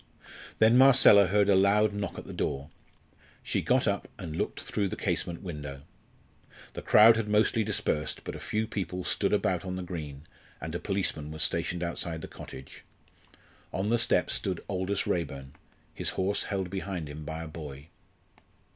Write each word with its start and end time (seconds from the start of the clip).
Then 0.57 0.79
Marcella 0.79 1.27
heard 1.27 1.47
a 1.47 1.53
loud 1.53 1.93
knock 1.93 2.17
at 2.17 2.25
the 2.25 2.33
door. 2.33 2.71
She 3.43 3.61
got 3.61 3.87
up 3.87 4.07
and 4.17 4.35
looked 4.35 4.61
through 4.61 4.87
the 4.87 4.95
casement 4.95 5.43
window. 5.43 5.83
The 6.73 6.81
crowd 6.81 7.17
had 7.17 7.27
mostly 7.27 7.63
dispersed, 7.63 8.23
but 8.23 8.33
a 8.35 8.39
few 8.39 8.65
people 8.65 9.03
stood 9.03 9.31
about 9.31 9.63
on 9.63 9.75
the 9.75 9.83
green, 9.83 10.25
and 10.59 10.73
a 10.73 10.79
policeman 10.79 11.29
was 11.29 11.43
stationed 11.43 11.83
outside 11.83 12.23
the 12.23 12.27
cottage. 12.27 12.83
On 13.71 13.89
the 13.89 13.99
steps 13.99 14.33
stood 14.33 14.65
Aldous 14.67 15.05
Raeburn, 15.05 15.53
his 15.93 16.09
horse 16.17 16.45
held 16.45 16.71
behind 16.71 17.07
him 17.07 17.23
by 17.23 17.43
a 17.43 17.47
boy. 17.47 17.89